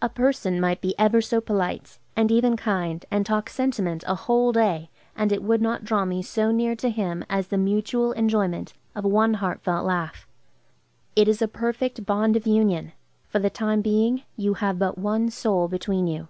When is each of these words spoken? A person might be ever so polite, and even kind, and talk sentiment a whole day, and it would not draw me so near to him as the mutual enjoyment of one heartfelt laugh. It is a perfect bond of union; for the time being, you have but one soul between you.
A 0.00 0.08
person 0.08 0.58
might 0.58 0.80
be 0.80 0.98
ever 0.98 1.20
so 1.20 1.38
polite, 1.38 1.98
and 2.16 2.32
even 2.32 2.56
kind, 2.56 3.04
and 3.10 3.26
talk 3.26 3.50
sentiment 3.50 4.04
a 4.06 4.14
whole 4.14 4.50
day, 4.50 4.88
and 5.14 5.30
it 5.30 5.42
would 5.42 5.60
not 5.60 5.84
draw 5.84 6.06
me 6.06 6.22
so 6.22 6.50
near 6.50 6.74
to 6.76 6.88
him 6.88 7.26
as 7.28 7.48
the 7.48 7.58
mutual 7.58 8.12
enjoyment 8.12 8.72
of 8.94 9.04
one 9.04 9.34
heartfelt 9.34 9.84
laugh. 9.84 10.26
It 11.14 11.28
is 11.28 11.42
a 11.42 11.46
perfect 11.46 12.06
bond 12.06 12.36
of 12.36 12.46
union; 12.46 12.92
for 13.28 13.38
the 13.38 13.50
time 13.50 13.82
being, 13.82 14.22
you 14.34 14.54
have 14.54 14.78
but 14.78 14.96
one 14.96 15.28
soul 15.28 15.68
between 15.68 16.06
you. 16.06 16.28